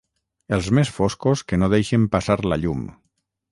[0.55, 2.85] Els més foscos que no deixen passar la llum.